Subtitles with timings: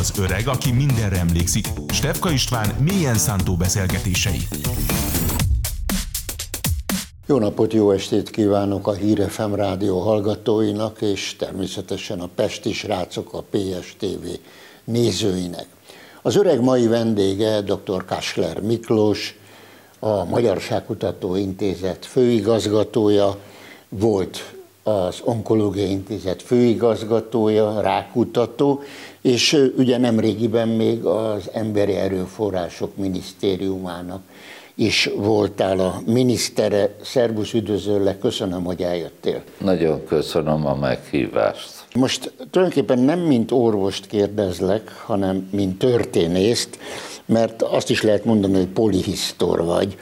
[0.00, 1.66] Az öreg, aki mindenre emlékszik.
[1.88, 4.40] Stefka István mélyen szántó beszélgetései.
[7.26, 13.44] Jó napot, jó estét kívánok a Hírefem rádió hallgatóinak, és természetesen a Pesti srácok, a
[13.50, 14.26] PSTV
[14.84, 15.66] nézőinek.
[16.22, 18.04] Az öreg mai vendége dr.
[18.04, 19.38] Kasler Miklós,
[19.98, 23.38] a Magyarságkutató Intézet főigazgatója,
[23.88, 28.82] volt az Onkológiai Intézet főigazgatója, rákutató,
[29.20, 34.22] és ugye nemrégiben még az Emberi Erőforrások Minisztériumának
[34.80, 36.94] is voltál a minisztere.
[37.02, 39.42] Szerbusz, üdvözöllek, köszönöm, hogy eljöttél.
[39.58, 41.70] Nagyon köszönöm a meghívást.
[41.94, 46.78] Most tulajdonképpen nem mint orvost kérdezlek, hanem mint történészt,
[47.26, 49.96] mert azt is lehet mondani, hogy polihisztor vagy.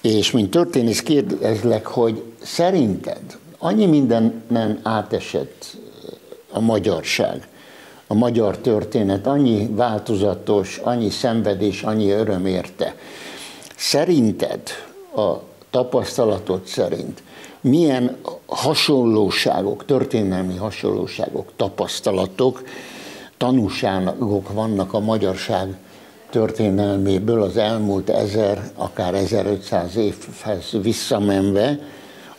[0.00, 5.76] És mint történész kérdezlek, hogy szerinted annyi mindenen átesett
[6.52, 7.48] a magyarság,
[8.06, 12.94] a magyar történet, annyi változatos, annyi szenvedés, annyi öröm érte.
[13.76, 14.60] Szerinted,
[15.16, 15.32] a
[15.70, 17.22] tapasztalatod szerint,
[17.60, 22.62] milyen hasonlóságok, történelmi hasonlóságok, tapasztalatok,
[23.36, 25.76] tanúságok vannak a magyarság
[26.30, 31.78] történelméből az elmúlt ezer, akár 1500 évhez visszamenve,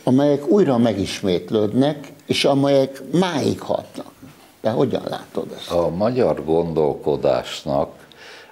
[0.08, 4.12] amelyek újra megismétlődnek, és amelyek máig hatnak.
[4.60, 5.70] De hogyan látod ezt?
[5.70, 7.90] A magyar gondolkodásnak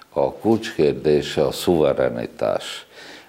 [0.09, 2.85] a kulcskérdése a szuverenitás.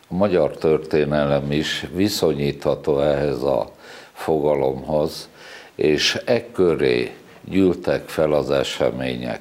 [0.08, 3.70] A magyar történelem is viszonyítható ehhez a
[4.12, 5.28] fogalomhoz,
[5.74, 9.40] és ekköré gyűltek fel az események.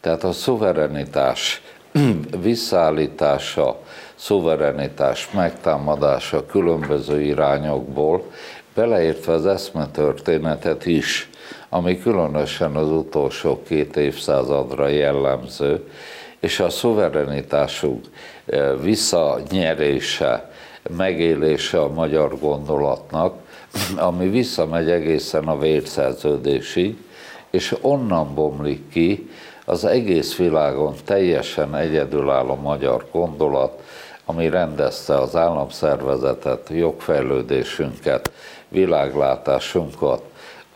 [0.00, 1.62] Tehát a szuverenitás
[2.42, 3.80] visszaállítása,
[4.16, 8.22] szuverenitás megtámadása különböző irányokból,
[8.74, 11.30] beleértve az eszmetörténetet is,
[11.68, 15.88] ami különösen az utolsó két évszázadra jellemző,
[16.40, 18.04] és a szuverenitásunk
[18.46, 20.50] eh, visszanyerése,
[20.96, 23.34] megélése a magyar gondolatnak,
[23.96, 26.96] ami visszamegy egészen a vérszerződésig,
[27.50, 29.30] és onnan bomlik ki
[29.64, 33.82] az egész világon teljesen egyedülálló magyar gondolat,
[34.26, 38.30] ami rendezte az államszervezetet, jogfejlődésünket,
[38.68, 40.22] világlátásunkat,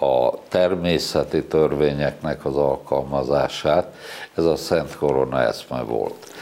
[0.00, 3.94] a természeti törvényeknek az alkalmazását,
[4.34, 6.32] ez a Szent Korona eszme volt.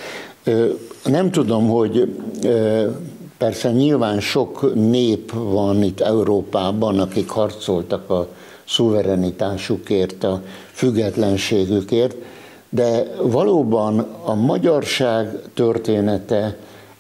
[1.05, 2.17] Nem tudom, hogy
[3.39, 8.29] persze nyilván sok nép van itt Európában, akik harcoltak a
[8.67, 10.43] szuverenitásukért, a
[10.73, 12.17] függetlenségükért,
[12.69, 16.57] de valóban a magyarság története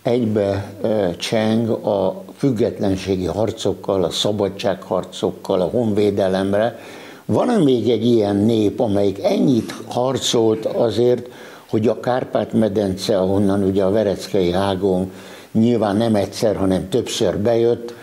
[0.09, 0.75] egybe
[1.19, 6.79] cseng a függetlenségi harcokkal, a szabadságharcokkal, a honvédelemre.
[7.25, 11.29] Van-e még egy ilyen nép, amelyik ennyit harcolt azért,
[11.69, 15.13] hogy a Kárpát-medence, ahonnan ugye a Vereckei hágón
[15.53, 17.95] nyilván nem egyszer, hanem többször bejött,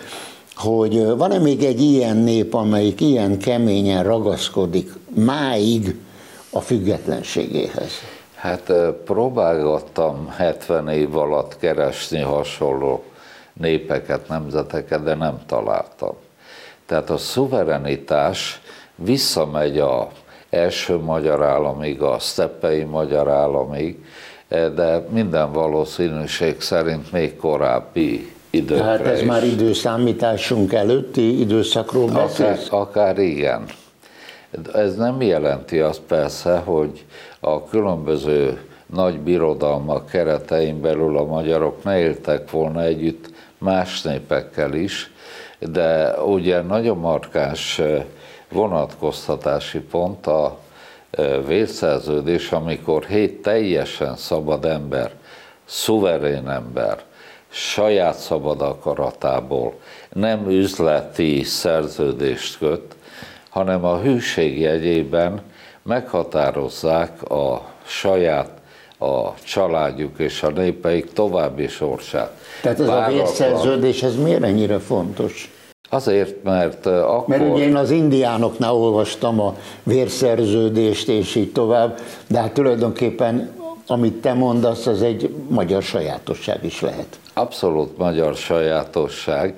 [0.56, 5.96] hogy van-e még egy ilyen nép, amelyik ilyen keményen ragaszkodik máig
[6.50, 7.92] a függetlenségéhez?
[8.46, 8.74] Hát
[9.06, 13.04] próbálgattam 70 év alatt keresni hasonló
[13.54, 16.14] népeket, nemzeteket, de nem találtam.
[16.86, 18.62] Tehát a szuverenitás
[18.96, 20.10] visszamegy a
[20.50, 24.06] első magyar államig, a steppei magyar államig,
[24.48, 29.28] de minden valószínűség szerint még korábbi időkre Hát ez is.
[29.28, 32.68] már időszámításunk előtti időszakról beszélsz?
[32.68, 33.66] Akár, akár igen.
[34.74, 37.06] Ez nem jelenti azt persze, hogy
[37.46, 45.12] a különböző nagy birodalmak keretein belül a magyarok ne éltek volna együtt más népekkel is,
[45.60, 47.82] de ugye nagyon markáns
[48.52, 50.58] vonatkoztatási pont a
[51.46, 55.12] vérszerződés, amikor hét teljesen szabad ember,
[55.66, 57.04] szuverén ember,
[57.50, 59.74] saját szabad akaratából
[60.14, 62.96] nem üzleti szerződést köt,
[63.50, 65.42] hanem a hűség jegyében
[65.86, 68.50] meghatározzák a saját
[69.00, 72.32] a családjuk és a népeik további sorsát.
[72.62, 73.20] Tehát ez Vágatlan.
[73.20, 75.52] a vérszerződés, ez miért ennyire fontos?
[75.90, 77.38] Azért, mert akkor...
[77.38, 83.52] Mert ugye én az indiánoknál olvastam a vérszerződést, és így tovább, de hát tulajdonképpen,
[83.88, 87.20] amit te mondasz, az egy magyar sajátosság is lehet.
[87.34, 89.54] Abszolút magyar sajátosság,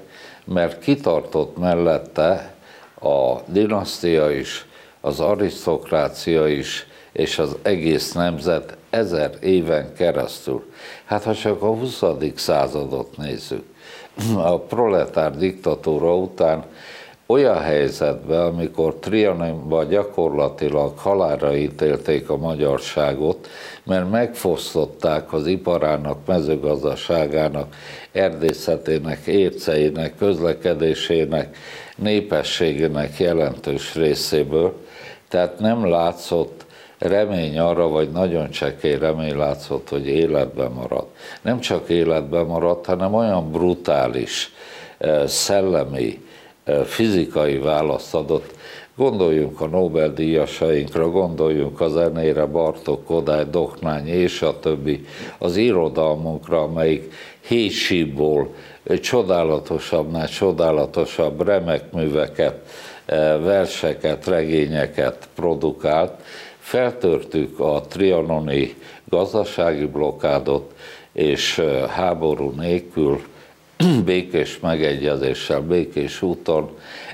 [0.46, 2.54] mert kitartott mellette
[3.02, 4.66] a dinasztia is,
[5.02, 10.72] az arisztokrácia is, és az egész nemzet ezer éven keresztül.
[11.06, 12.04] Hát ha csak a 20.
[12.36, 13.64] századot nézzük,
[14.36, 16.66] a proletár diktatúra után
[17.26, 23.48] olyan helyzetben, amikor Trianonban gyakorlatilag halára ítélték a magyarságot,
[23.84, 27.76] mert megfosztották az iparának, mezőgazdaságának,
[28.12, 31.58] erdészetének, érceinek, közlekedésének,
[31.96, 34.74] népességének jelentős részéből,
[35.28, 36.66] tehát nem látszott
[36.98, 41.06] remény arra, vagy nagyon csekély remény látszott, hogy életben marad.
[41.42, 44.54] Nem csak életben maradt, hanem olyan brutális,
[44.98, 46.26] eh, szellemi,
[46.64, 48.56] eh, fizikai választ adott.
[48.96, 55.06] Gondoljunk a Nobel-díjasainkra, gondoljunk a zenére, Bartók, Kodály, Doknány és a többi,
[55.38, 57.14] az irodalmunkra, amelyik
[57.48, 58.54] hétsíból
[59.02, 62.60] csodálatosabbnál csodálatosabb remek műveket,
[63.40, 66.14] verseket, regényeket produkált,
[66.60, 68.76] feltörtük a trianoni
[69.10, 70.74] gazdasági blokádot,
[71.12, 73.22] és háború nélkül
[74.06, 76.70] békés megegyezéssel, békés úton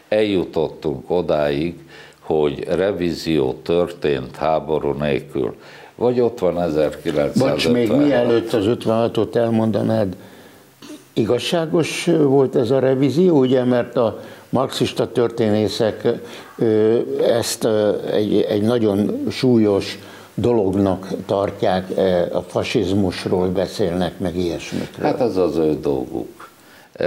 [0.10, 1.75] eljutottunk odáig,
[2.19, 5.56] hogy revízió történt háború nélkül.
[5.96, 7.50] Vagy ott van 1950.
[7.50, 10.16] Bocs, még mielőtt az 56-ot elmondanád,
[11.13, 14.19] igazságos volt ez a revízió, ugye, mert a
[14.50, 16.07] marxista történészek
[17.27, 17.68] ezt
[18.12, 20.00] egy, egy nagyon súlyos
[20.33, 21.89] dolognak tartják,
[22.33, 25.06] a fasizmusról beszélnek, meg ilyesmikről.
[25.06, 26.50] Hát ez az ő dolguk.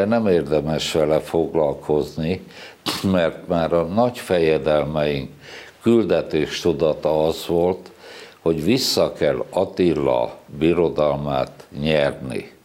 [0.07, 2.47] Nem érdemes vele foglalkozni,
[3.13, 5.31] mert már a nagy fejedelmeink
[5.83, 7.91] küldetés tudata az volt,
[8.43, 12.56] hogy vissza kell Attila birodalmát nyerni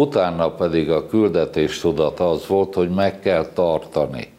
[0.00, 4.32] Utána pedig a küldetés tudat az volt, hogy meg kell tartani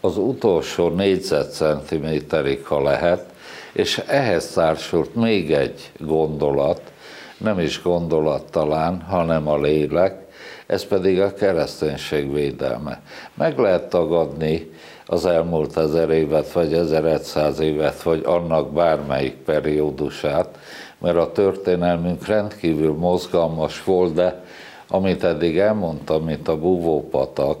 [0.00, 3.24] az utolsó négyzetcentiméterig, ha lehet,
[3.72, 6.80] és ehhez társult még egy gondolat,
[7.36, 10.26] nem is gondolat talán, hanem a lélek,
[10.66, 13.00] ez pedig a kereszténység védelme.
[13.34, 14.70] Meg lehet tagadni
[15.06, 20.58] az elmúlt ezer évet, vagy 1100 évet, vagy annak bármelyik periódusát,
[20.98, 24.42] mert a történelmünk rendkívül mozgalmas volt, de
[24.88, 27.58] amit eddig elmondtam, mint a búvópatak,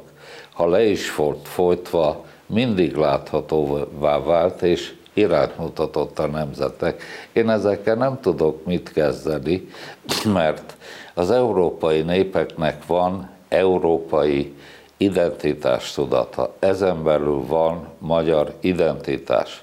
[0.52, 7.02] ha le is volt folytva, mindig láthatóvá vált, és irányt mutatott a nemzetek.
[7.32, 9.68] Én ezekkel nem tudok mit kezdeni,
[10.32, 10.76] mert
[11.14, 14.54] az európai népeknek van európai
[14.96, 16.54] identitás tudata.
[16.58, 19.62] Ezen belül van magyar identitás.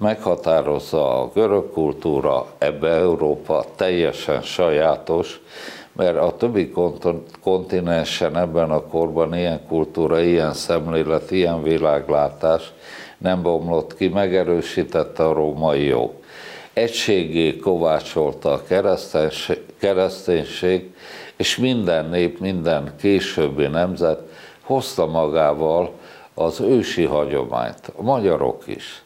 [0.00, 5.40] Meghatározza a görög kultúra, ebbe Európa teljesen sajátos,
[5.96, 6.72] mert a többi
[7.42, 12.72] kontinensen ebben a korban ilyen kultúra, ilyen szemlélet, ilyen világlátás
[13.18, 16.10] nem bomlott ki, megerősítette a római jog.
[16.72, 18.62] Egységé kovácsolta a
[19.78, 20.94] kereszténység,
[21.36, 24.20] és minden nép, minden későbbi nemzet
[24.62, 25.90] hozta magával
[26.34, 29.02] az ősi hagyományt, a magyarok is.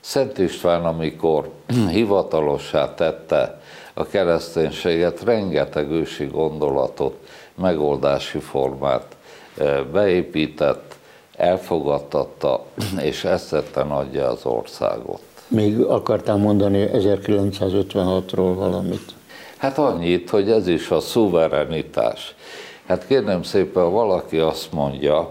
[0.00, 1.50] Szent István, amikor
[1.90, 3.60] hivatalossá tette
[3.94, 7.16] a kereszténységet rengeteg ősi gondolatot,
[7.54, 9.16] megoldási formát
[9.58, 10.94] eh, beépített,
[11.36, 12.64] elfogadtatta,
[13.02, 15.20] és ezt tette nagyja az országot.
[15.48, 19.12] Még akartál mondani 1956-ról valamit?
[19.56, 22.34] Hát annyit, hogy ez is a szuverenitás.
[22.86, 25.30] Hát kérném szépen, valaki azt mondja,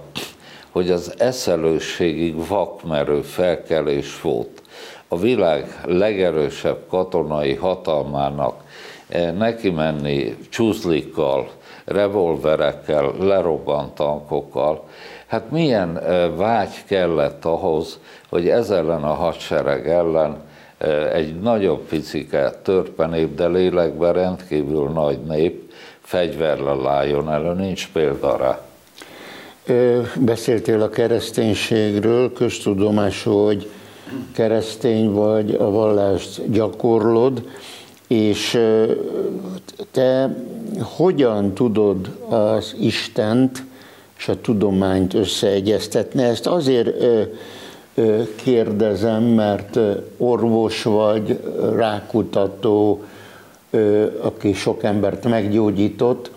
[0.71, 4.60] hogy az eszelőségig vakmerő felkelés volt
[5.07, 8.63] a világ legerősebb katonai hatalmának
[9.07, 11.49] eh, neki menni csúszlikkal,
[11.85, 14.87] revolverekkel, lerobbant tankokkal,
[15.27, 20.37] hát milyen eh, vágy kellett ahhoz, hogy ez ellen a hadsereg ellen
[20.77, 25.71] eh, egy nagyobb picike törpenép, de lélekben rendkívül nagy nép
[26.01, 28.59] fegyverrel álljon elő, nincs példa rá.
[30.19, 33.69] Beszéltél a kereszténységről, köztudomású, hogy
[34.33, 37.43] keresztény vagy, a vallást gyakorlod,
[38.07, 38.59] és
[39.91, 40.35] te
[40.81, 43.63] hogyan tudod az Istent
[44.17, 46.23] és a tudományt összeegyeztetni?
[46.23, 46.95] Ezt azért
[48.35, 49.79] kérdezem, mert
[50.17, 51.39] orvos vagy,
[51.75, 53.03] rákutató,
[54.21, 56.31] aki sok embert meggyógyított,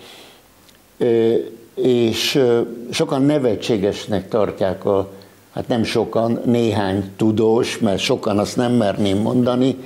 [1.74, 2.42] és
[2.90, 5.08] sokan nevetségesnek tartják a
[5.54, 9.76] hát nem sokan, néhány tudós, mert sokan azt nem merném mondani,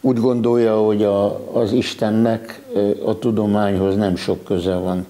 [0.00, 2.62] úgy gondolja, hogy a, az Istennek
[3.04, 5.06] a tudományhoz nem sok köze van.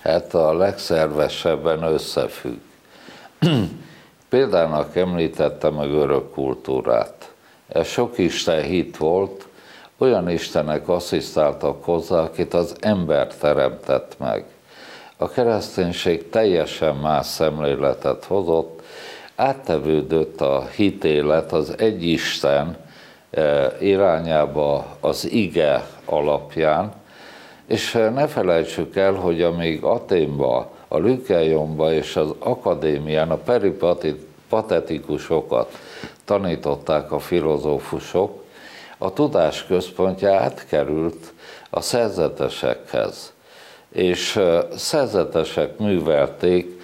[0.00, 2.58] Hát a legszervesebben összefügg.
[4.28, 7.32] Példának említettem a görög kultúrát.
[7.68, 9.46] Ez sok Isten hit volt,
[9.98, 14.44] olyan Istenek asszisztáltak hozzá, akit az ember teremtett meg.
[15.16, 18.82] A kereszténység teljesen más szemléletet hozott,
[19.36, 22.76] áttevődött a hitélet az egy Isten
[23.80, 26.92] irányába az ige alapján,
[27.66, 35.78] és ne felejtsük el, hogy amíg Aténba, a Lükelyomba és az akadémián a peripatetikusokat
[36.24, 38.42] tanították a filozófusok,
[38.98, 41.32] a tudás központja átkerült
[41.70, 43.32] a szerzetesekhez,
[43.88, 44.40] és
[44.76, 46.82] szerzetesek művelték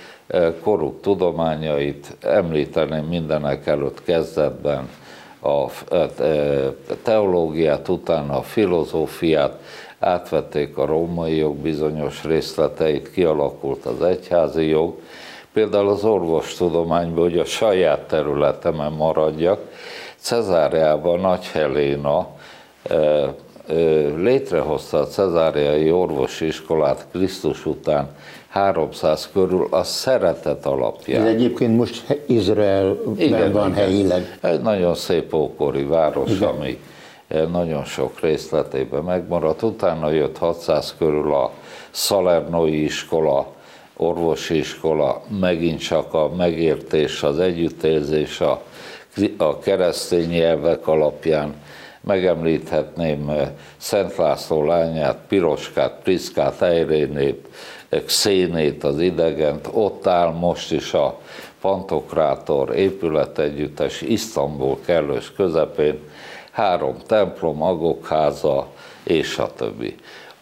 [0.62, 4.88] koruk tudományait, említeném mindenek előtt kezdetben
[5.42, 5.66] a
[7.02, 9.58] teológiát, utána a filozófiát,
[9.99, 14.94] átvették a római jog bizonyos részleteit, kialakult az egyházi jog,
[15.52, 19.60] például az orvostudományban, hogy a saját területemen maradjak,
[20.16, 22.28] Cezáriában Nagy Heléna
[24.16, 28.08] létrehozta a cezáriai orvosiskolát Krisztus után
[28.50, 31.21] 300 körül a szeretet alapján.
[31.21, 33.85] Ez egyébként most Izraelben igen, van igen.
[33.85, 34.38] helyileg.
[34.40, 36.49] Egy nagyon szép ókori város, igen.
[36.49, 36.80] ami
[37.52, 39.62] nagyon sok részletében megmaradt.
[39.62, 41.50] Utána jött 600 körül a
[41.90, 43.47] Salernoi iskola,
[43.97, 48.62] orvosi iskola, megint csak a megértés, az együttérzés, a,
[49.37, 51.54] a keresztény nyelvek alapján
[52.00, 53.30] megemlíthetném
[53.76, 57.49] Szent László lányát, Piroskát, Priszkát, Eirénét,
[58.06, 61.20] Xénét, az idegent, ott áll most is a
[61.61, 65.99] Pantokrátor épületegyüttes Isztambul kellős közepén,
[66.50, 68.66] három templom, agokháza,
[69.02, 69.97] és a többi.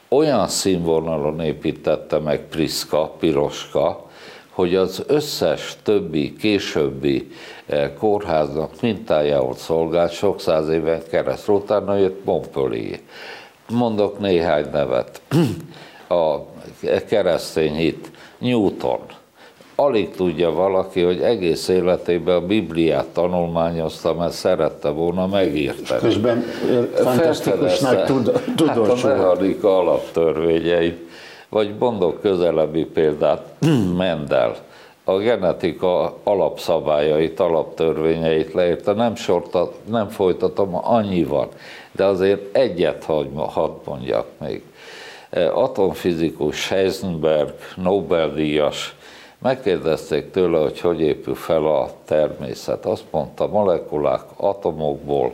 [0.09, 4.07] Olyan színvonalon építette meg Priszka, Piroska,
[4.51, 7.31] hogy az összes többi, későbbi
[7.67, 11.55] eh, kórháznak mintájául szolgált sok száz éven keresztül.
[11.55, 12.99] Utána jött Montpellier.
[13.69, 15.21] Mondok néhány nevet.
[16.09, 16.37] A
[17.09, 18.99] keresztény hit, Newton,
[19.75, 26.01] alig tudja valaki, hogy egész életében a Bibliát tanulmányozta, mert szerette volna megírtani.
[26.01, 26.45] Közben
[26.95, 30.99] fantasztikus nagy tud, tudós hát a mechanika alaptörvényeit,
[31.49, 33.43] vagy mondok közelebbi példát,
[33.97, 34.57] Mendel,
[35.05, 41.49] a genetika alapszabályait, alaptörvényeit leírta, nem, sorta, nem folytatom, annyi van,
[41.93, 44.63] de azért egyet hadd mondjak még.
[45.53, 48.97] Atomfizikus Heisenberg, Nobel-díjas,
[49.43, 52.87] Megkérdezték tőle, hogy hogy épül fel a természet.
[52.87, 55.33] Azt mondta, molekulák atomokból,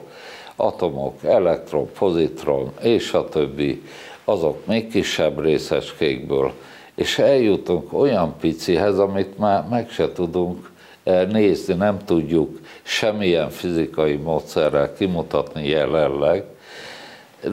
[0.56, 3.82] atomok, elektron, pozitron és a többi,
[4.24, 6.52] azok még kisebb részecskékből,
[6.94, 10.70] és eljutunk olyan picihez, amit már meg se tudunk
[11.02, 16.44] eh, nézni, nem tudjuk semmilyen fizikai módszerrel kimutatni jelenleg,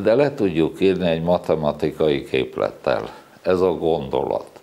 [0.04, 3.14] de le tudjuk írni egy matematikai képlettel.
[3.42, 4.62] Ez a gondolat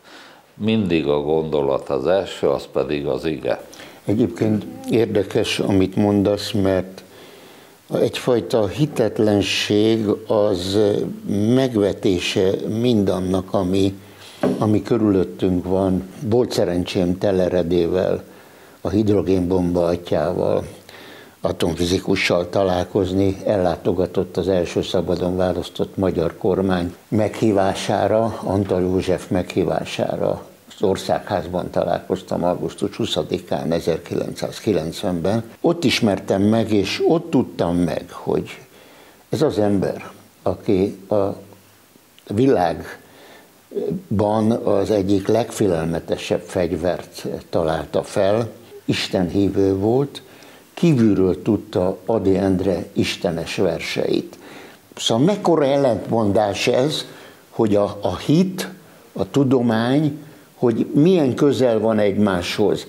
[0.59, 3.63] mindig a gondolat az első, az pedig az ige.
[4.05, 7.03] Egyébként érdekes, amit mondasz, mert
[8.01, 10.79] egyfajta hitetlenség az
[11.55, 13.99] megvetése mindannak, ami,
[14.59, 16.09] ami körülöttünk van.
[16.29, 18.23] Volt szerencsém teleredével,
[18.81, 20.65] a hidrogénbomba atyával,
[21.41, 30.47] atomfizikussal találkozni, ellátogatott az első szabadon választott magyar kormány meghívására, Antal József meghívására
[30.81, 35.43] az országházban találkoztam augusztus 20-án 1990-ben.
[35.61, 38.59] Ott ismertem meg, és ott tudtam meg, hogy
[39.29, 40.11] ez az ember,
[40.43, 41.25] aki a
[42.27, 42.91] világban
[44.51, 48.51] az egyik legfélelmetesebb fegyvert találta fel,
[48.85, 50.23] Isten hívő volt,
[50.79, 54.39] kívülről tudta Adi Endre istenes verseit.
[54.97, 57.05] Szóval mekkora ellentmondás ez,
[57.51, 58.69] hogy a, a hit,
[59.13, 60.19] a tudomány,
[60.55, 62.87] hogy milyen közel van egymáshoz.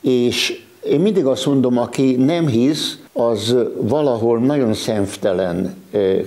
[0.00, 5.74] És én mindig azt mondom, aki nem hisz, az valahol nagyon szemtelen,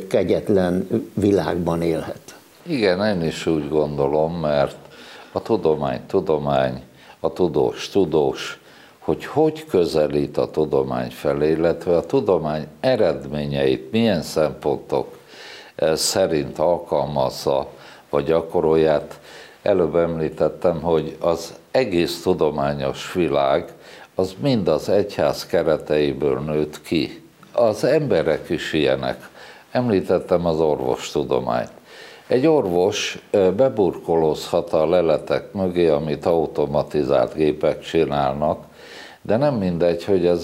[0.08, 2.36] kegyetlen világban élhet.
[2.64, 4.76] Igen, én is úgy gondolom, mert
[5.32, 6.82] a tudomány tudomány,
[7.20, 8.61] a tudós tudós,
[9.02, 15.18] hogy hogy közelít a tudomány felé, illetve a tudomány eredményeit milyen szempontok
[15.76, 17.68] eh, szerint alkalmazza,
[18.10, 19.20] vagy gyakorolját.
[19.62, 23.74] Előbb említettem, hogy az egész tudományos világ
[24.16, 27.24] az mind az egyház kereteiből nőtt ki.
[27.52, 29.30] Az emberek is ilyenek.
[29.72, 31.72] Említettem az orvostudományt.
[32.28, 38.70] Egy orvos eh, beburkolózhat a leletek mögé, amit automatizált gépek csinálnak,
[39.22, 40.44] de nem mindegy, hogy az,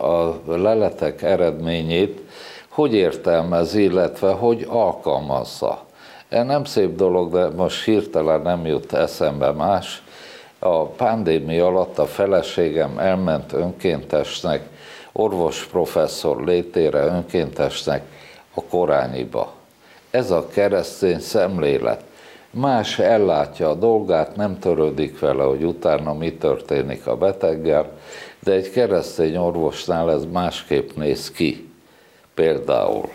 [0.00, 2.20] a leletek eredményét
[2.76, 5.84] hogy értelmezi, illetve hogy alkalmazza.
[6.28, 10.02] Ez nem szép dolog, de most hirtelen nem jut eszembe más.
[10.58, 14.68] A pandémia alatt a feleségem elment önkéntesnek,
[15.12, 18.02] orvos professzor létére önkéntesnek
[18.54, 19.52] a Korányiba.
[20.10, 22.02] Ez a keresztény szemlélet.
[22.58, 27.90] Más ellátja a dolgát, nem törődik vele, hogy utána mi történik a beteggel,
[28.40, 31.68] de egy keresztény orvosnál ez másképp néz ki.
[32.34, 33.08] Például.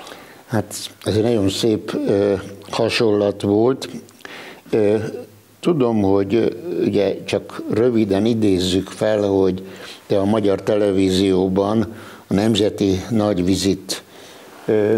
[0.46, 2.34] Hát ez egy nagyon szép ö,
[2.70, 3.90] hasonlat volt.
[4.70, 4.98] Ö,
[5.60, 9.64] tudom, hogy ugye csak röviden idézzük fel, hogy
[10.08, 11.94] te a magyar televízióban
[12.28, 14.04] a Nemzeti Nagyvizit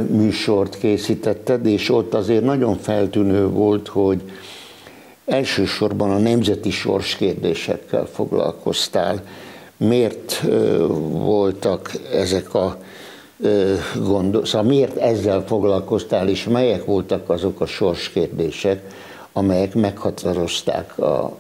[0.10, 4.22] műsort készítetted, és ott azért nagyon feltűnő volt, hogy
[5.26, 9.24] elsősorban a nemzeti sorskérdésekkel foglalkoztál.
[9.78, 10.44] Miért
[11.10, 12.78] voltak ezek a
[13.96, 18.82] gondok, szóval miért ezzel foglalkoztál, és melyek voltak azok a sorskérdések,
[19.34, 21.38] amelyek meghatározták a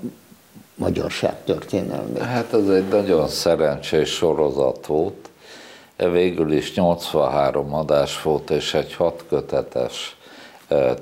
[0.75, 2.21] magyarság történelmét?
[2.21, 5.29] Hát ez egy nagyon szerencsés sorozat volt.
[6.11, 10.17] Végül is 83 adás volt, és egy hatkötetes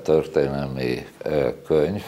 [0.02, 1.06] történelmi
[1.66, 2.02] könyv,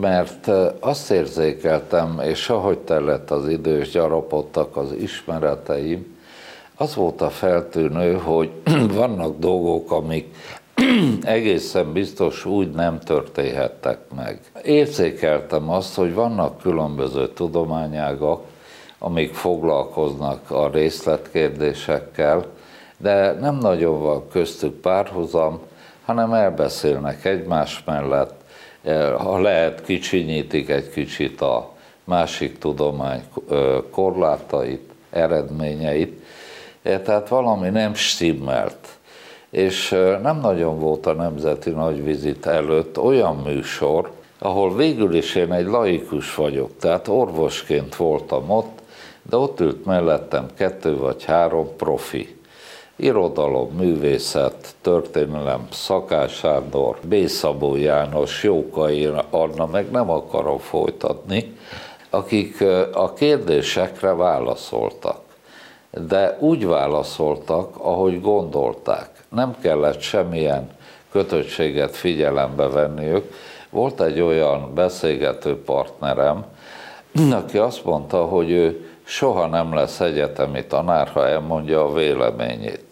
[0.00, 6.18] mert azt érzékeltem, és ahogy tellett az idő, és gyarapodtak az ismereteim,
[6.76, 8.50] az volt a feltűnő, hogy
[8.94, 10.34] vannak dolgok, amik
[11.22, 14.40] egészen biztos úgy nem történhettek meg.
[14.62, 18.44] Érzékeltem azt, hogy vannak különböző tudományágak,
[19.02, 22.46] amik foglalkoznak a részletkérdésekkel,
[22.96, 25.60] de nem nagyon van köztük párhuzam,
[26.04, 28.34] hanem elbeszélnek egymás mellett,
[29.18, 31.70] ha lehet, kicsinyítik egy kicsit a
[32.04, 33.22] másik tudomány
[33.90, 36.22] korlátait, eredményeit,
[36.82, 38.88] tehát valami nem stimmelt.
[39.50, 39.90] És
[40.22, 46.34] nem nagyon volt a Nemzeti Nagyvizit előtt olyan műsor, ahol végül is én egy laikus
[46.34, 48.79] vagyok, tehát orvosként voltam ott,
[49.22, 52.38] de ott ült mellettem kettő vagy három profi.
[52.96, 57.26] Irodalom, művészet, történelem, Szakás Sándor, B.
[57.26, 61.56] Szabó János, Jókai Anna, meg nem akarom folytatni,
[62.10, 65.20] akik a kérdésekre válaszoltak.
[65.90, 69.10] De úgy válaszoltak, ahogy gondolták.
[69.28, 70.70] Nem kellett semmilyen
[71.12, 73.32] kötöttséget figyelembe venniük.
[73.70, 76.44] Volt egy olyan beszélgető partnerem,
[77.32, 82.84] aki azt mondta, hogy ő soha nem lesz egyetemi tanár, ha elmondja a véleményét.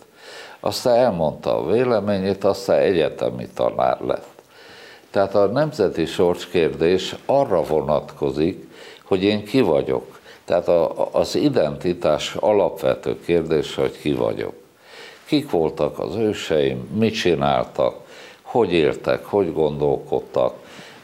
[0.61, 4.42] Aztán elmondta a véleményét, aztán egyetemi tanár lett.
[5.11, 8.68] Tehát a nemzeti sorskérdés arra vonatkozik,
[9.04, 10.18] hogy én ki vagyok.
[10.44, 14.54] Tehát a, az identitás alapvető kérdés, hogy ki vagyok.
[15.24, 17.94] Kik voltak az őseim, mit csináltak,
[18.42, 20.54] hogy éltek, hogy gondolkodtak,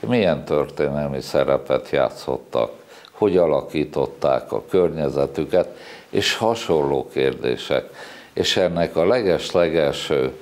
[0.00, 2.83] milyen történelmi szerepet játszottak,
[3.14, 5.77] hogy alakították a környezetüket,
[6.11, 7.88] és hasonló kérdések.
[8.33, 10.33] És ennek a leges-legelső,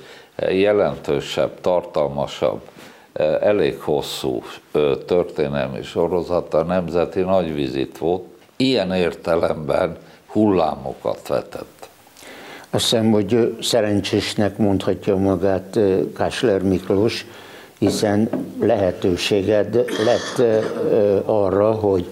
[0.50, 2.60] jelentősebb, tartalmasabb,
[3.40, 4.42] elég hosszú
[5.06, 8.24] történelmi sorozata a Nemzeti Nagyvizit volt,
[8.56, 11.88] ilyen értelemben hullámokat vetett.
[12.70, 15.78] Azt hiszem, hogy szerencsésnek mondhatja magát
[16.16, 17.26] Kásler Miklós,
[17.78, 18.28] hiszen
[18.60, 20.42] lehetőséged lett
[21.24, 22.06] arra, hogy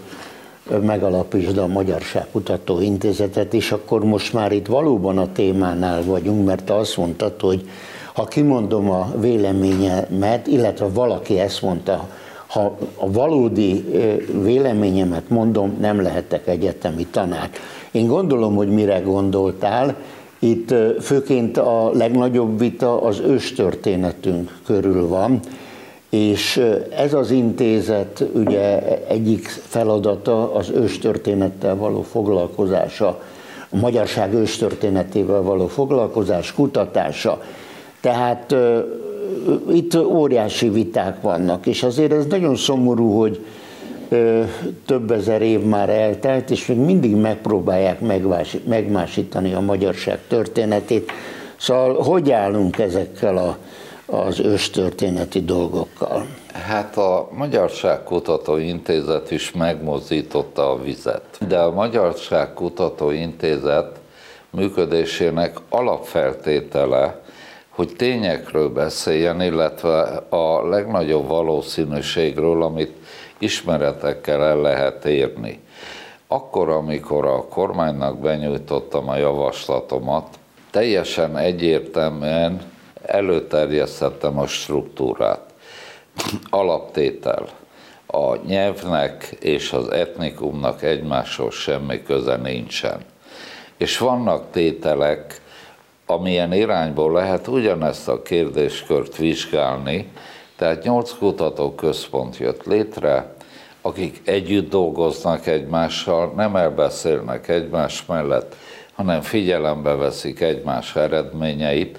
[0.82, 6.70] megalapítsd a Magyarság Kutató Intézetet, és akkor most már itt valóban a témánál vagyunk, mert
[6.70, 7.68] azt mondtad, hogy
[8.14, 12.08] ha kimondom a véleményemet, illetve valaki ezt mondta,
[12.46, 13.84] ha a valódi
[14.42, 17.50] véleményemet mondom, nem lehetek egyetemi tanár.
[17.90, 19.96] Én gondolom, hogy mire gondoltál,
[20.38, 25.40] itt főként a legnagyobb vita az őstörténetünk körül van,
[26.10, 26.62] és
[26.96, 33.22] ez az intézet ugye egyik feladata az őstörténettel való foglalkozása,
[33.70, 37.42] a magyarság őstörténetével való foglalkozás, kutatása.
[38.00, 38.54] Tehát
[39.72, 43.44] itt óriási viták vannak, és azért ez nagyon szomorú, hogy
[44.86, 48.00] több ezer év már eltelt, és még mindig megpróbálják
[48.64, 51.12] megmásítani a magyarság történetét.
[51.56, 53.56] Szóval hogy állunk ezekkel a
[54.10, 56.26] az őstörténeti dolgokkal?
[56.52, 61.24] Hát a Magyarságkutató Intézet is megmozdította a vizet.
[61.48, 64.00] De a Magyarságkutató Intézet
[64.50, 67.20] működésének alapfeltétele,
[67.68, 72.92] hogy tényekről beszéljen, illetve a legnagyobb valószínűségről, amit
[73.38, 75.60] ismeretekkel el lehet érni.
[76.26, 80.26] Akkor, amikor a kormánynak benyújtottam a javaslatomat,
[80.70, 82.60] teljesen egyértelműen
[83.02, 85.40] előterjesztettem a struktúrát.
[86.50, 87.48] Alaptétel.
[88.12, 93.04] a nyelvnek és az etnikumnak egymáshoz semmi köze nincsen.
[93.76, 95.40] És vannak tételek,
[96.06, 100.12] amilyen irányból lehet ugyanezt a kérdéskört vizsgálni,
[100.56, 103.34] tehát nyolc kutatóközpont jött létre,
[103.80, 108.56] akik együtt dolgoznak egymással, nem elbeszélnek egymás mellett,
[108.94, 111.98] hanem figyelembe veszik egymás eredményeit,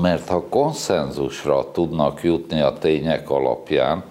[0.00, 4.04] mert ha konszenzusra tudnak jutni a tények alapján,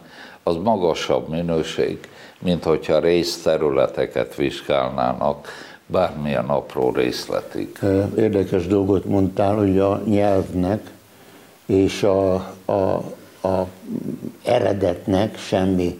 [0.43, 1.99] az magasabb minőség,
[2.39, 5.47] mint hogyha részterületeket vizsgálnának,
[5.85, 7.79] bármilyen apró részletig.
[8.17, 10.91] Érdekes dolgot mondtál, hogy a nyelvnek
[11.65, 12.33] és a,
[12.65, 12.71] a,
[13.47, 13.67] a
[14.43, 15.99] eredetnek semmi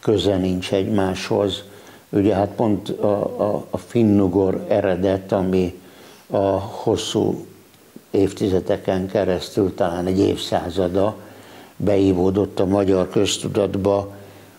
[0.00, 1.62] köze nincs egymáshoz.
[2.08, 5.80] Ugye hát pont a, a, a finnugor eredet, ami
[6.30, 7.46] a hosszú
[8.10, 11.16] évtizedeken keresztül, talán egy évszázada
[11.76, 14.16] beívódott a magyar köztudatba,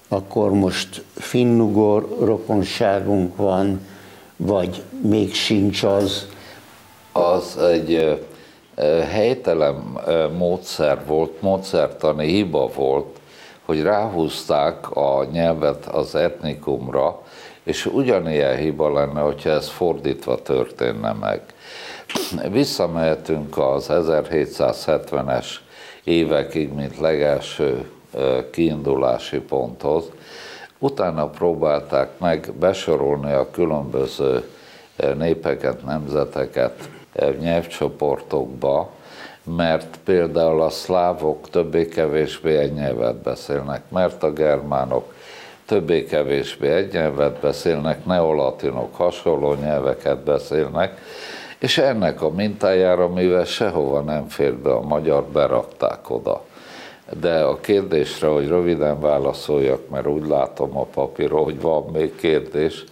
[0.08, 3.88] akkor most finnugor rokonságunk van,
[4.36, 6.28] vagy még sincs az?
[7.12, 8.22] Az egy
[9.10, 9.76] helytelen
[10.38, 13.20] módszer volt, módszertani hiba volt,
[13.66, 17.22] hogy ráhúzták a nyelvet az etnikumra,
[17.64, 21.42] és ugyanilyen hiba lenne, hogyha ez fordítva történne meg.
[22.52, 25.46] Visszamehetünk az 1770-es
[26.04, 27.90] évekig, mint legelső
[28.52, 30.04] kiindulási ponthoz.
[30.78, 34.44] Utána próbálták meg besorolni a különböző
[35.18, 36.90] népeket, nemzeteket
[37.40, 38.90] nyelvcsoportokba,
[39.44, 45.14] mert például a szlávok többé-kevésbé egy nyelvet beszélnek, mert a germánok
[45.66, 51.02] többé-kevésbé egy nyelvet beszélnek, neolatinok hasonló nyelveket beszélnek,
[51.60, 56.46] és ennek a mintájára, mivel sehova nem fér be a magyar, berakták oda.
[57.20, 62.84] De a kérdésre, hogy röviden válaszoljak, mert úgy látom a papíron, hogy van még kérdés,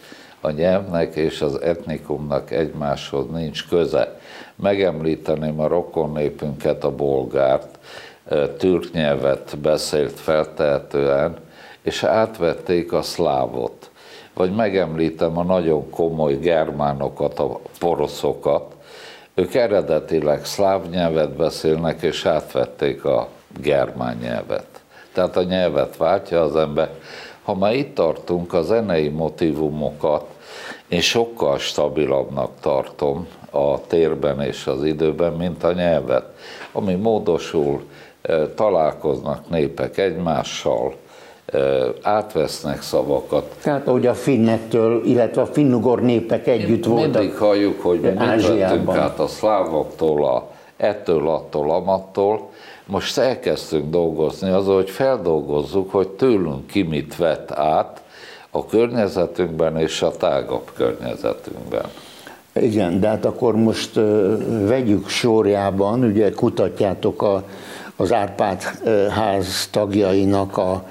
[0.42, 4.20] a nyelvnek és az etnikumnak egymáshoz nincs köze.
[4.56, 7.80] Megemlíteném a rokon népünket, a bolgárt,
[8.58, 11.36] türk nyelvet beszélt feltehetően,
[11.82, 13.90] és átvették a szlávot.
[14.38, 18.76] Vagy megemlítem a nagyon komoly germánokat, a poroszokat,
[19.34, 23.28] ők eredetileg szláv nyelvet beszélnek, és átvették a
[23.62, 24.66] germán nyelvet.
[25.14, 26.90] Tehát a nyelvet váltja az ember.
[27.44, 30.26] Ha már itt tartunk, a zenei motivumokat
[30.88, 36.26] én sokkal stabilabbnak tartom a térben és az időben, mint a nyelvet,
[36.72, 37.84] ami módosul,
[38.56, 40.94] találkoznak népek egymással,
[42.02, 43.56] átvesznek szavakat.
[43.62, 48.10] Tehát ahogy a finnektől, illetve a finnugor népek együtt Én voltak Mindig halljuk, hogy mi
[48.10, 52.50] mit át a szlávoktól, a, ettől, attól, amattól.
[52.86, 58.02] Most elkezdtünk dolgozni azon, hogy feldolgozzuk, hogy tőlünk ki mit vett át
[58.52, 61.86] a környezetünkben és a tágabb környezetünkben.
[62.54, 64.00] Igen, de hát akkor most
[64.68, 67.44] vegyük sorjában, ugye kutatjátok a,
[67.96, 68.62] az Árpád
[69.10, 70.84] ház tagjainak a,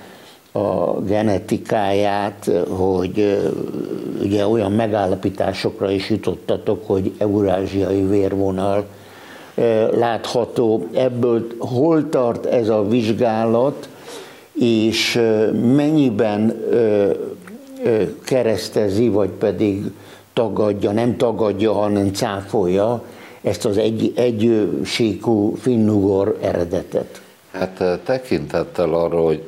[0.57, 3.41] a genetikáját, hogy
[4.23, 8.85] ugye olyan megállapításokra is jutottatok, hogy eurázsiai vérvonal
[9.93, 10.87] látható.
[10.95, 13.89] Ebből hol tart ez a vizsgálat,
[14.61, 15.21] és
[15.75, 16.65] mennyiben
[18.25, 19.85] keresztezi, vagy pedig
[20.33, 23.03] tagadja, nem tagadja, hanem cáfolja
[23.43, 27.21] ezt az egy, egysíkú finnugor eredetet?
[27.53, 29.43] Hát tekintettel arra, hogy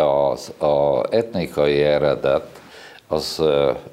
[0.00, 2.60] az a etnikai eredet
[3.08, 3.42] az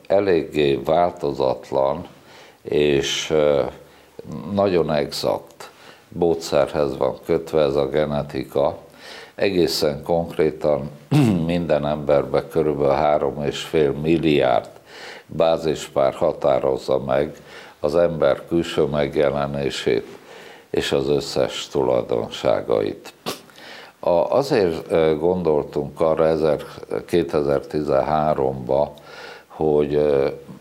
[0.07, 2.07] eléggé változatlan,
[2.61, 3.33] és
[4.51, 5.69] nagyon exakt
[6.07, 8.77] módszerhez van kötve ez a genetika.
[9.35, 10.89] Egészen konkrétan
[11.45, 13.31] minden emberbe körülbelül
[13.71, 14.69] 3,5 milliárd
[15.25, 17.35] bázispár határozza meg
[17.79, 20.07] az ember külső megjelenését
[20.69, 23.13] és az összes tulajdonságait.
[23.99, 26.58] Azért gondoltunk arra
[26.91, 28.88] 2013-ba,
[29.47, 30.01] hogy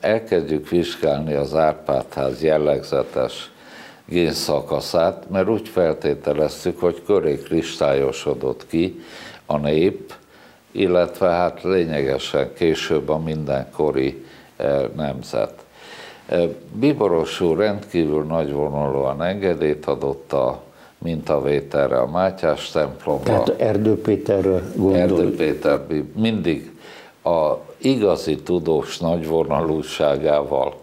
[0.00, 3.50] elkezdjük vizsgálni az Árpádház jellegzetes
[4.06, 9.02] génszakaszát, mert úgy feltételeztük, hogy köré kristályosodott ki
[9.46, 10.12] a nép,
[10.70, 14.24] illetve hát lényegesen később a mindenkori
[14.96, 15.64] nemzet.
[16.72, 20.62] Biboros úr rendkívül nagyvonalúan engedélyt adott a
[21.04, 23.24] mintavételre a Mátyás templomba.
[23.24, 24.96] Tehát Erdő Péterre gondol.
[24.96, 25.80] Erdő Péter
[26.16, 26.72] mindig
[27.24, 30.74] a igazi tudós nagyvonalúságával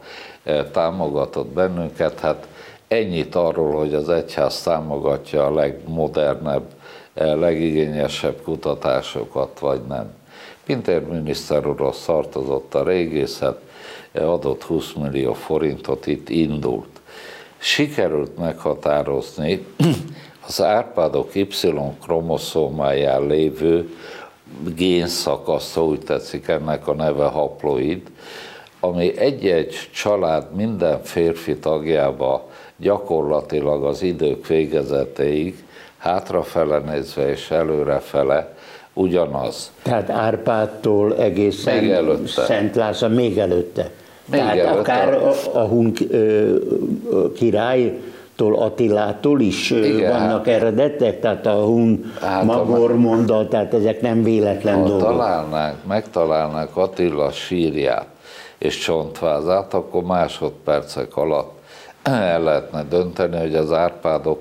[0.72, 2.20] támogatott bennünket.
[2.20, 2.48] Hát
[2.92, 6.64] Ennyit arról, hogy az egyház támogatja a legmodernebb,
[7.14, 10.14] eh, legigényesebb kutatásokat, vagy nem.
[10.64, 13.60] Pintér miniszter úrhoz tartozott a régészet,
[14.14, 16.91] adott 20 millió forintot, itt indult.
[17.64, 19.66] Sikerült meghatározni
[20.48, 23.90] az árpádok Y-kromoszómáján lévő
[24.76, 28.02] génszakaszt, úgy tetszik ennek a neve haploid,
[28.80, 35.64] ami egy-egy család minden férfi tagjába gyakorlatilag az idők végezetéig
[35.98, 38.56] hátrafele nézve és előrefele
[38.94, 39.72] ugyanaz.
[39.82, 42.44] Tehát Árpádtól egészen még előtte.
[42.44, 43.92] Szent László, még előtte.
[44.30, 45.94] Tehát akár a, a Hun
[47.36, 48.00] király
[48.50, 54.82] Attilától is Igen, vannak eredetek, tehát a Hun hát Magor mondat, tehát ezek nem véletlen
[54.82, 55.08] ha dolgok.
[55.08, 58.06] találnánk, megtalálnánk Attila sírját
[58.58, 61.60] és csontvázát, akkor másodpercek alatt
[62.04, 64.40] el lehetne dönteni, hogy az Árpádok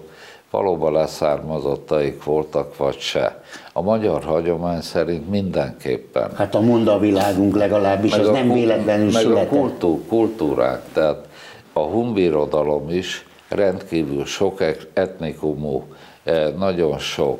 [0.50, 3.42] valóban leszármazottaik voltak, vagy se.
[3.72, 6.30] A magyar hagyomány szerint mindenképpen.
[6.34, 9.52] Hát a mondavilágunk legalábbis, meg az nem véletlenül meg született.
[9.52, 11.28] a kultúr, kultúrák, tehát
[11.72, 15.84] a hunbirodalom is rendkívül sok etnikumú,
[16.22, 17.38] eh, nagyon sok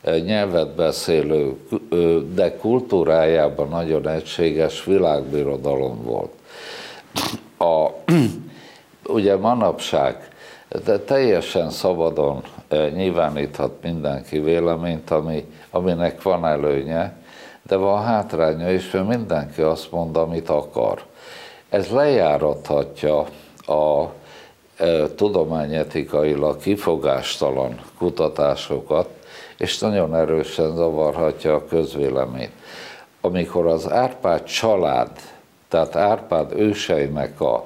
[0.00, 1.56] eh, nyelvet beszélő,
[2.34, 6.32] de kultúrájában nagyon egységes világbirodalom volt.
[7.58, 7.88] A,
[9.16, 10.30] ugye manapság
[10.84, 12.42] de teljesen szabadon
[12.94, 17.16] nyilváníthat mindenki véleményt, ami, aminek van előnye,
[17.62, 21.02] de van hátránya is, mert mindenki azt mond, amit akar.
[21.68, 23.18] Ez lejárathatja
[23.66, 24.04] a
[24.76, 29.08] e, tudományetikailag kifogástalan kutatásokat,
[29.58, 32.52] és nagyon erősen zavarhatja a közvéleményt.
[33.20, 35.10] Amikor az Árpád család,
[35.68, 37.64] tehát Árpád őseinek a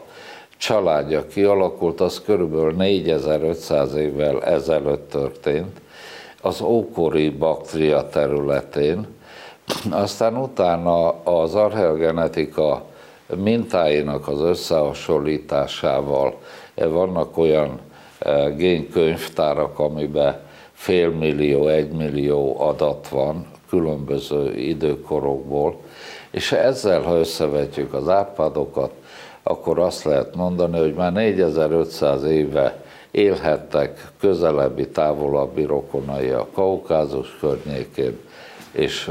[0.57, 5.81] családja kialakult, az körülbelül 4500 évvel ezelőtt történt,
[6.44, 9.07] az ókori Baktria területén,
[9.90, 12.83] aztán utána az archeogenetika
[13.35, 16.35] mintáinak az összehasonlításával.
[16.74, 17.78] Vannak olyan
[18.18, 20.40] e, génkönyvtárak, amiben
[20.72, 25.76] félmillió, egymillió adat van különböző időkorokból,
[26.30, 28.92] és ezzel, ha összevetjük az árpadokat,
[29.42, 32.84] akkor azt lehet mondani, hogy már 4500 éve
[33.14, 38.18] élhettek közelebbi, távolabbi rokonai a Kaukázus környékén,
[38.72, 39.11] és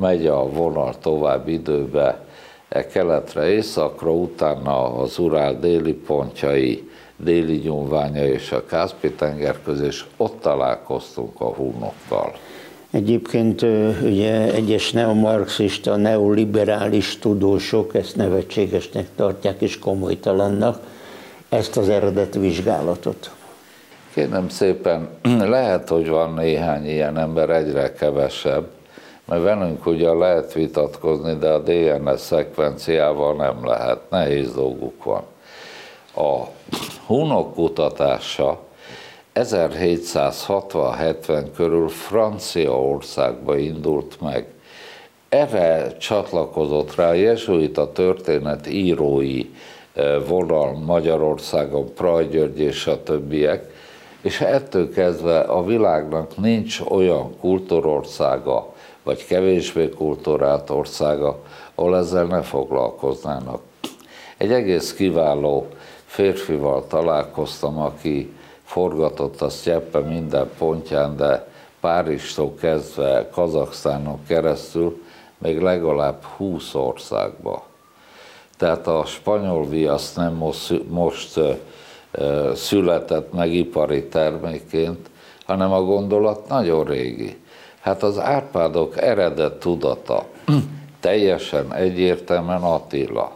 [0.00, 2.24] megy a vonal tovább időbe,
[2.68, 10.04] e keletre, északra, utána az Urál déli pontjai, déli nyúlványa és a Káspi-tenger közé, és
[10.16, 12.32] ott találkoztunk a hunokkal.
[12.90, 13.62] Egyébként
[14.02, 20.94] ugye egyes neomarxista, neoliberális tudósok ezt nevetségesnek tartják és komolytalannak
[21.56, 23.30] ezt az eredet vizsgálatot.
[24.14, 25.08] Kérem szépen,
[25.56, 28.66] lehet, hogy van néhány ilyen ember, egyre kevesebb,
[29.24, 35.22] mert velünk ugye lehet vitatkozni, de a DNS szekvenciával nem lehet, nehéz dolguk van.
[36.14, 36.44] A
[37.06, 38.58] hunok kutatása
[39.34, 44.46] 1760-70 körül Franciaországba indult meg.
[45.28, 49.46] Erre csatlakozott rá a jezsuita történet írói
[50.28, 53.74] vonal Magyarországon, Prajgyörgy és a többiek,
[54.20, 61.38] és ettől kezdve a világnak nincs olyan kultúrországa, vagy kevésbé kultúrált országa,
[61.74, 63.60] ahol ezzel ne foglalkoznának.
[64.36, 65.66] Egy egész kiváló
[66.04, 68.32] férfival találkoztam, aki
[68.64, 71.48] forgatott a Sztyeppe minden pontján, de
[71.80, 75.02] Párizstól kezdve Kazaksztánon keresztül
[75.38, 77.65] még legalább 20 országba.
[78.56, 81.40] Tehát a spanyol viasz nem most, most
[82.54, 85.10] született meg ipari terméként,
[85.44, 87.36] hanem a gondolat nagyon régi.
[87.80, 90.26] Hát az Árpádok eredet tudata
[91.00, 93.32] teljesen egyértelműen Attila.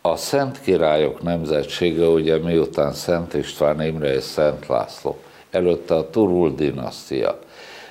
[0.00, 5.16] A Szent Királyok nemzetsége, ugye miután Szent István Imre és Szent László,
[5.50, 7.38] előtte a Turul dinasztia.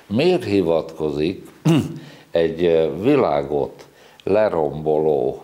[0.08, 1.48] Miért hivatkozik
[2.32, 3.86] egy világot
[4.24, 5.42] leromboló,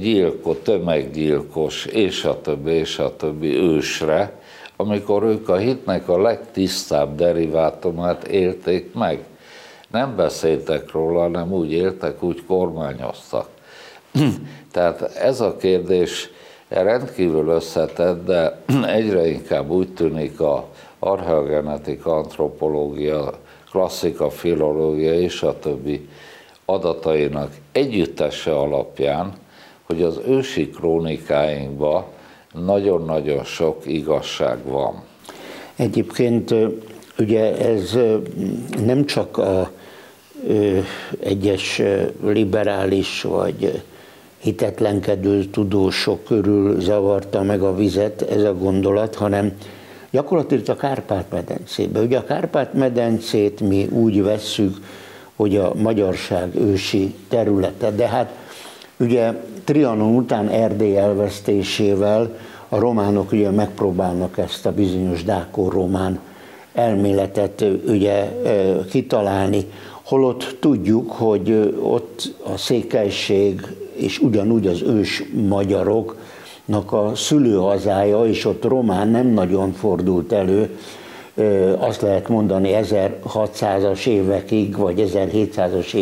[0.00, 4.32] gyilko, tömeggyilkos, és a többi, és a többi ősre,
[4.76, 9.24] amikor ők a hitnek a legtisztább derivátumát élték meg.
[9.90, 13.48] Nem beszéltek róla, hanem úgy éltek, úgy kormányoztak.
[14.72, 16.30] Tehát ez a kérdés
[16.68, 18.58] rendkívül összetett, de
[18.98, 23.32] egyre inkább úgy tűnik a archeogenetika, antropológia,
[23.70, 26.08] klasszika, filológia és a többi
[26.64, 29.32] adatainak együttese alapján,
[29.88, 32.08] hogy az ősi krónikáinkba
[32.64, 35.02] nagyon-nagyon sok igazság van.
[35.76, 36.54] Egyébként
[37.18, 37.98] ugye ez
[38.84, 39.70] nem csak a
[41.20, 41.82] egyes
[42.22, 43.82] liberális vagy
[44.38, 49.52] hitetlenkedő tudósok körül zavarta meg a vizet ez a gondolat, hanem
[50.10, 52.00] gyakorlatilag a Kárpát-medencébe.
[52.00, 54.76] Ugye a Kárpát-medencét mi úgy vesszük,
[55.36, 58.47] hogy a magyarság ősi területe, de hát
[58.98, 59.32] ugye
[59.64, 62.36] Trianon után Erdély elvesztésével
[62.68, 66.20] a románok ugye megpróbálnak ezt a bizonyos dákor-román
[66.74, 68.32] elméletet ugye
[68.90, 69.64] kitalálni,
[70.02, 78.64] holott tudjuk, hogy ott a székelység és ugyanúgy az ős magyaroknak a szülőhazája, és ott
[78.64, 80.78] román nem nagyon fordult elő,
[81.78, 85.94] azt lehet mondani 1600-as évekig, vagy 1700-as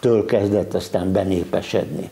[0.00, 2.10] évektől kezdett aztán benépesedni.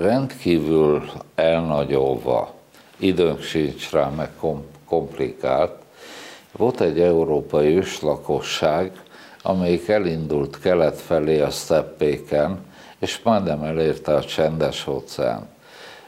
[0.00, 2.54] Rendkívül elnagyolva,
[2.96, 4.30] időnk sincs rá, meg
[4.84, 5.72] komplikált.
[6.56, 8.92] Volt egy európai őslakosság,
[9.42, 12.58] amelyik elindult kelet felé a steppéken,
[12.98, 15.48] és majdnem elérte a csendes óceán.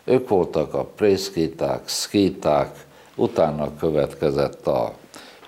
[0.04, 4.92] Ők voltak a prészkíták, szkíták, utána következett a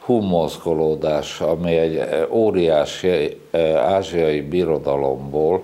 [0.05, 3.41] humozgolódás, ami egy óriási
[3.77, 5.63] ázsiai birodalomból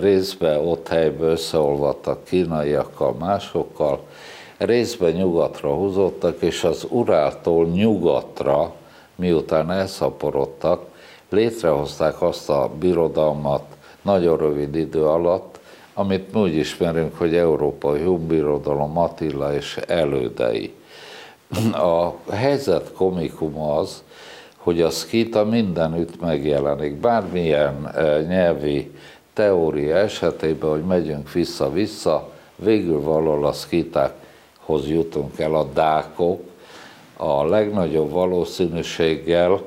[0.00, 4.00] részben ott helyben összeolvadtak kínaiakkal, másokkal,
[4.58, 8.72] részben nyugatra húzottak, és az Uráltól nyugatra,
[9.14, 10.84] miután elszaporodtak,
[11.28, 13.64] létrehozták azt a birodalmat
[14.02, 15.60] nagyon rövid idő alatt,
[15.94, 20.72] amit mi úgy ismerünk, hogy Európai Humbirodalom Attila és elődei.
[21.72, 24.02] A helyzet komikum az,
[24.56, 28.90] hogy a szkita mindenütt megjelenik, bármilyen e, nyelvi
[29.32, 36.40] teória esetében, hogy megyünk vissza-vissza, végül valahol a szkitákhoz jutunk el, a dákok,
[37.16, 39.62] a legnagyobb valószínűséggel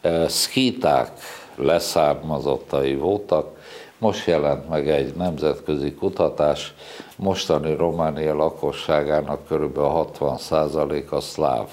[0.00, 1.10] e, szkíták
[1.54, 3.55] leszármazottai voltak,
[3.98, 6.74] most jelent meg egy nemzetközi kutatás,
[7.16, 9.78] mostani Románia lakosságának kb.
[9.78, 11.66] 60%-a szláv.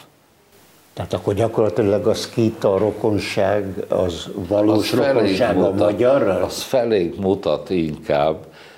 [0.93, 6.43] Tehát akkor gyakorlatilag a szkíta rokonság az valós az rokonság mutat, a magyarra?
[6.43, 8.37] Az felég mutat inkább.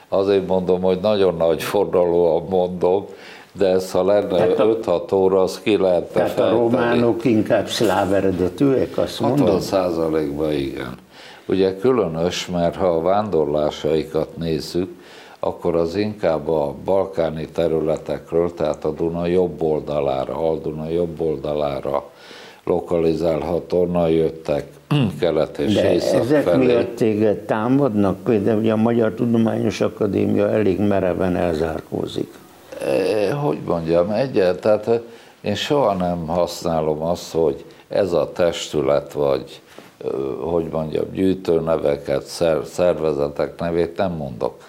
[0.09, 3.05] Azért mondom, hogy nagyon nagy forralóan mondom,
[3.51, 6.57] de ez ha lenne 5-6 óra, az ki lehetne Tehát fejteni.
[6.57, 9.39] a románok inkább szláv eredetűek, azt mondom?
[9.39, 10.97] 60 százalékban igen.
[11.45, 14.89] Ugye különös, mert ha a vándorlásaikat nézzük,
[15.39, 22.03] akkor az inkább a balkáni területekről, tehát a Duna jobb oldalára, Alduna jobb oldalára
[22.63, 24.65] lokalizálható, onnan jöttek
[25.19, 26.65] kelet és De észak ezek felé.
[26.65, 28.23] miatt téged támadnak?
[28.23, 32.33] Például ugye a Magyar Tudományos Akadémia elég mereven elzárkózik.
[32.81, 35.01] E, hogy mondjam, egyet, tehát
[35.41, 39.61] én soha nem használom azt, hogy ez a testület, vagy
[40.41, 42.25] hogy mondjam, gyűjtőneveket,
[42.65, 44.63] szervezetek nevét nem mondok.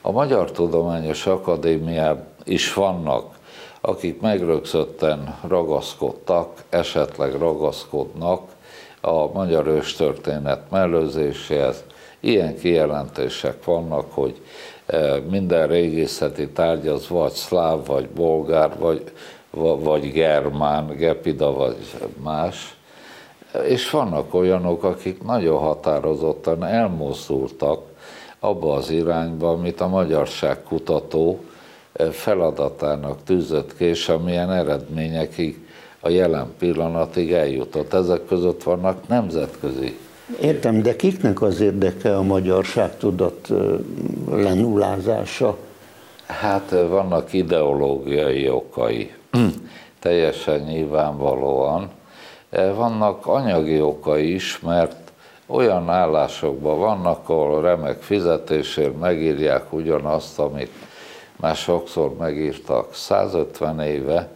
[0.00, 3.34] A Magyar Tudományos Akadémiában is vannak,
[3.80, 8.40] akik megrögzötten ragaszkodtak, esetleg ragaszkodnak
[9.00, 11.84] a magyar őstörténet mellőzéséhez.
[12.20, 14.40] Ilyen kijelentések vannak, hogy
[15.30, 19.02] minden régészeti tárgy az vagy szláv, vagy bolgár, vagy,
[19.78, 21.76] vagy germán, gepida, vagy
[22.22, 22.73] más
[23.62, 27.80] és vannak olyanok, akik nagyon határozottan elmozdultak
[28.38, 31.38] abba az irányba, amit a magyarság kutató
[31.92, 35.68] eh, feladatának tűzött ki, és amilyen eredményekig
[36.00, 37.92] a jelen pillanatig eljutott.
[37.92, 39.98] Ezek között vannak nemzetközi.
[40.40, 43.56] Értem, de kiknek az érdeke a magyarság tudat eh,
[44.30, 45.56] lenulázása?
[46.26, 49.12] Hát eh, vannak ideológiai okai,
[50.00, 51.90] teljesen nyilvánvalóan
[52.74, 55.12] vannak anyagi okai is, mert
[55.46, 60.72] olyan állásokban vannak, ahol remek fizetésért megírják ugyanazt, amit
[61.36, 64.28] már sokszor megírtak 150 éve,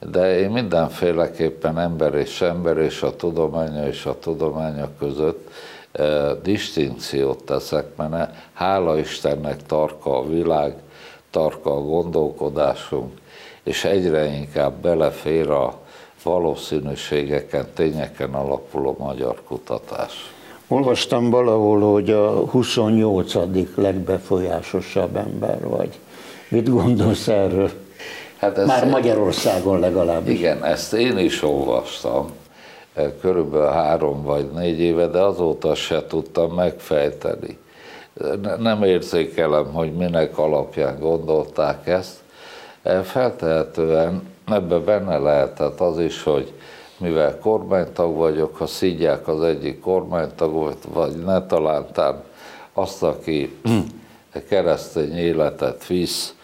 [0.00, 5.50] de én mindenféleképpen ember és ember és a tudománya és a tudománya között
[5.92, 10.74] e, distinkciót teszek, mert hála Istennek tarka a világ,
[11.30, 13.12] tarka a gondolkodásunk,
[13.62, 15.86] és egyre inkább belefér a
[16.28, 20.32] valószínűségeken, tényeken alapuló magyar kutatás.
[20.68, 23.34] Olvastam valahol, hogy a 28.
[23.74, 25.98] legbefolyásosabb ember vagy.
[26.48, 27.70] Mit gondolsz erről?
[28.38, 30.38] Hát ez Már Magyarországon legalábbis.
[30.38, 32.30] Igen, ezt én is olvastam,
[32.94, 37.58] e, körülbelül három vagy négy éve, de azóta se tudtam megfejteni.
[38.58, 42.16] Nem érzékelem, hogy minek alapján gondolták ezt,
[43.02, 46.52] Feltehetően ebbe benne lehetett az is, hogy
[46.98, 52.22] mivel kormánytag vagyok, ha szígyák az egyik kormánytagot, vagy ne talántán
[52.72, 53.56] azt, aki
[54.48, 56.34] keresztény életet visz,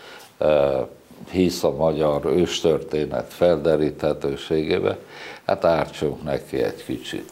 [1.30, 4.98] hisz a magyar őstörténet felderíthetőségébe,
[5.44, 7.30] hát ártsunk neki egy kicsit.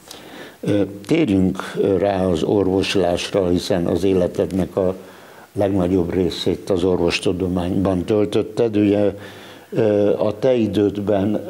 [1.06, 1.58] Térjünk
[1.98, 4.94] rá az orvoslásra, hiszen az életednek a
[5.52, 8.76] legnagyobb részét az orvostudományban töltötted.
[8.76, 9.14] Ugye
[10.18, 11.48] a te idődben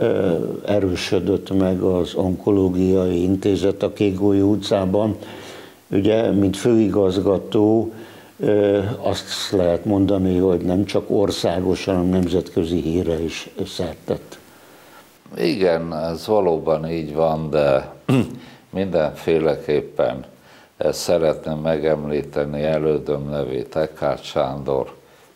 [0.66, 5.16] erősödött meg az onkológiai intézet a Kégolyó utcában.
[5.90, 7.92] Ugye, mint főigazgató,
[8.98, 14.38] azt lehet mondani, hogy nem csak országos, hanem nemzetközi híre is szertett.
[15.36, 17.92] Igen, ez valóban így van, de
[18.70, 20.24] mindenféleképpen
[20.78, 24.92] szeretném megemlíteni elődöm nevét, Eckhart Sándor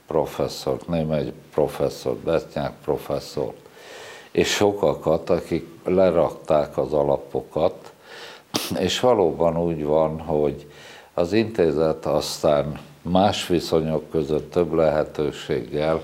[0.06, 3.56] professzort, német professzort, Betnyák professzort,
[4.30, 7.92] és sokakat, akik lerakták az alapokat,
[8.78, 10.66] és valóban úgy van, hogy
[11.14, 16.02] az intézet aztán más viszonyok között több lehetőséggel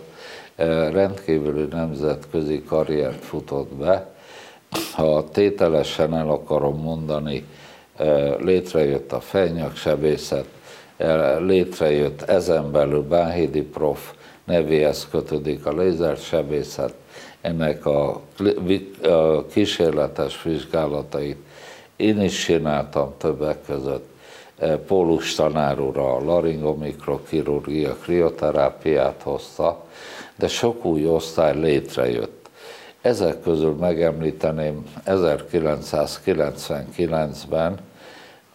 [0.92, 4.14] rendkívüli nemzetközi karriert futott be.
[4.92, 7.46] Ha tételesen el akarom mondani,
[8.38, 10.46] létrejött a fejnyaksebészet,
[11.38, 14.12] létrejött ezen belül Bánhédi prof
[14.44, 16.94] nevéhez kötődik a lézersebészet,
[17.40, 18.20] ennek a
[19.52, 21.36] kísérletes vizsgálatait
[21.96, 24.10] én is csináltam többek között.
[24.86, 29.84] Pólus tanár úr a laringomikrokirurgia krioterápiát hozta,
[30.36, 32.50] de sok új osztály létrejött.
[33.00, 37.78] Ezek közül megemlíteném 1999-ben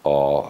[0.02, 0.44] a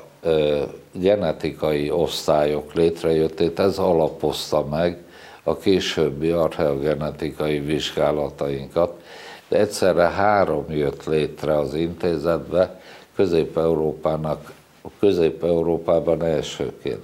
[0.93, 5.03] genetikai osztályok létrejöttét, ez alapozta meg
[5.43, 9.03] a későbbi archeogenetikai vizsgálatainkat,
[9.49, 12.81] de egyszerre három jött létre az intézetbe,
[13.17, 14.53] Közép-Európának,
[15.01, 17.03] Közép-Európában elsőként.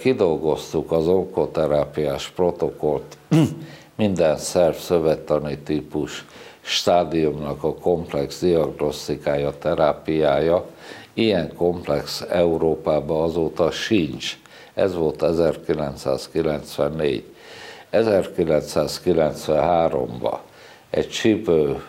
[0.00, 3.16] Kidolgoztuk az onkoterápiás protokollt
[3.96, 6.24] minden szerv szövettani típus
[6.60, 10.64] stádiumnak a komplex diagnosztikája, terápiája,
[11.18, 14.38] ilyen komplex Európában azóta sincs.
[14.74, 17.24] Ez volt 1994.
[17.92, 20.36] 1993-ban
[20.90, 21.82] egy csípő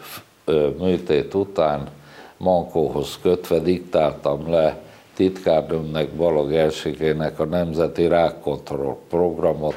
[0.80, 1.90] műtét után
[2.38, 4.78] Mankóhoz kötve diktáltam le
[5.16, 9.76] titkárnőmnek Balog Elsikének a Nemzeti Rákkontroll programot,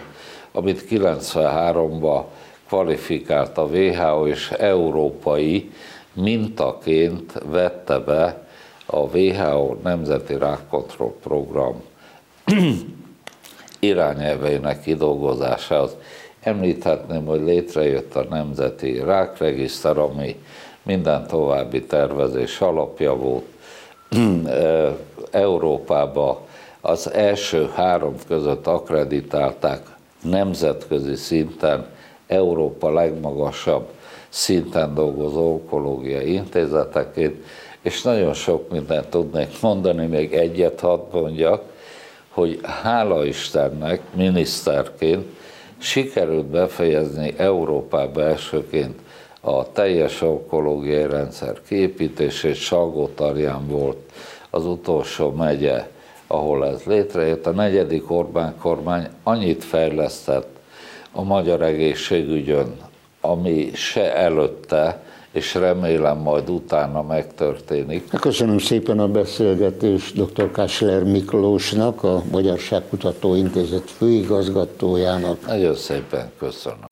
[0.53, 2.22] amit 93-ban
[2.66, 5.70] kvalifikált a WHO és európai
[6.12, 8.41] mintaként vette be
[8.87, 11.83] a WHO Nemzeti Rákkontroll Program
[13.80, 15.97] irányelveinek kidolgozásához.
[16.41, 20.37] Említhetném, hogy létrejött a Nemzeti Rákregiszter, ami
[20.83, 23.45] minden további tervezés alapja volt.
[25.30, 26.47] Európába
[26.80, 29.80] az első három között akreditálták
[30.22, 31.87] nemzetközi szinten,
[32.26, 33.89] Európa legmagasabb
[34.28, 37.45] szinten dolgozó onkológiai intézeteként,
[37.83, 41.62] és nagyon sok mindent tudnék mondani, még egyet hadd mondjak,
[42.28, 45.26] hogy hála Istennek miniszterként
[45.78, 49.01] sikerült befejezni Európába elsőként
[49.41, 54.12] a teljes onkológiai rendszer kiépítését, Salgótarján volt
[54.51, 55.89] az utolsó megye,
[56.26, 57.47] ahol ez létrejött.
[57.47, 60.59] A negyedik Orbán kormány annyit fejlesztett
[61.12, 62.76] a magyar egészségügyön,
[63.20, 65.03] ami se előtte,
[65.33, 68.09] és remélem majd utána megtörténik.
[68.20, 70.51] Köszönöm szépen a beszélgetést dr.
[70.51, 75.47] Kásler Miklósnak, a Magyarságkutató Intézet főigazgatójának.
[75.47, 76.91] Nagyon szépen köszönöm.